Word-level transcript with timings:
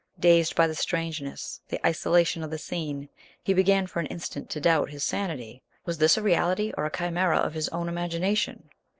Dazed 0.19 0.55
by 0.55 0.65
the 0.65 0.73
strangeness, 0.73 1.61
the 1.67 1.79
isolation 1.85 2.41
of 2.41 2.49
the 2.49 2.57
scene, 2.57 3.07
he 3.43 3.53
began 3.53 3.85
for 3.85 3.99
an 3.99 4.07
instant 4.07 4.49
to 4.49 4.59
doubt 4.59 4.89
his 4.89 5.03
sanity; 5.03 5.61
was 5.85 5.99
this 5.99 6.17
a 6.17 6.23
reality 6.23 6.73
or 6.75 6.87
a 6.87 6.91
chimera 6.91 7.37
of 7.37 7.53
his 7.53 7.69
own 7.69 7.87
imagination? 7.87 8.71